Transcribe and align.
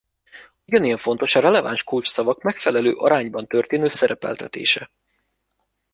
Ugyanilyen 0.65 0.97
fontos 0.97 1.35
a 1.35 1.39
releváns 1.39 1.83
kulcsszavak 1.83 2.41
megfelelő 2.41 2.93
arányban 2.93 3.47
történő 3.47 3.89
szerepeltetése. 3.89 4.91